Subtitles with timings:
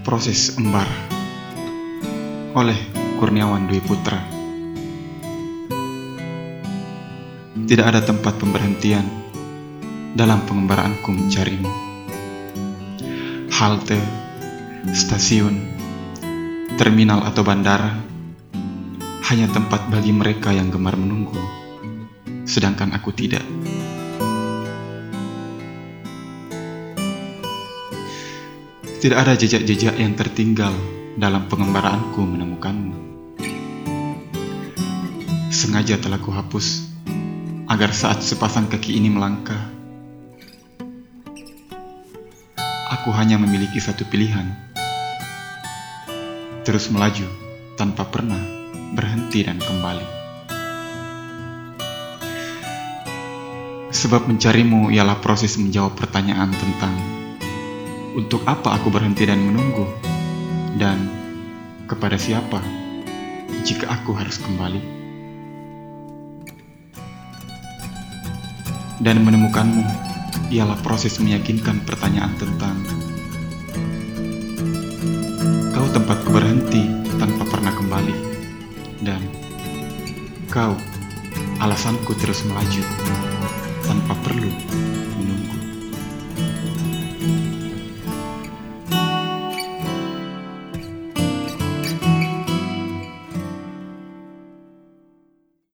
[0.00, 0.88] Proses Embar.
[2.56, 2.76] Oleh
[3.20, 4.16] Kurniawan Dwi Putra.
[7.68, 9.04] Tidak ada tempat pemberhentian
[10.16, 11.70] dalam pengembaraanku mencarimu
[13.60, 14.00] Halte,
[14.96, 15.68] stasiun,
[16.80, 18.00] terminal atau bandara
[19.28, 21.36] hanya tempat bagi mereka yang gemar menunggu,
[22.48, 23.44] sedangkan aku tidak.
[29.00, 30.76] Tidak ada jejak-jejak yang tertinggal
[31.16, 32.92] dalam pengembaraanku menemukanmu.
[35.48, 36.84] Sengaja telah kuhapus
[37.64, 39.72] agar saat sepasang kaki ini melangkah,
[42.92, 44.52] aku hanya memiliki satu pilihan.
[46.68, 47.24] Terus melaju
[47.80, 48.44] tanpa pernah
[48.92, 50.08] berhenti dan kembali.
[53.96, 57.19] Sebab mencarimu ialah proses menjawab pertanyaan tentang
[58.14, 59.86] untuk apa aku berhenti dan menunggu?
[60.74, 61.06] Dan
[61.86, 62.62] kepada siapa
[63.62, 64.82] jika aku harus kembali?
[69.00, 69.84] Dan menemukanmu
[70.50, 72.76] ialah proses meyakinkan pertanyaan tentang
[75.70, 78.14] kau tempatku berhenti tanpa pernah kembali
[79.06, 79.22] dan
[80.50, 80.74] kau
[81.62, 82.82] alasanku terus melaju
[83.86, 84.50] tanpa perlu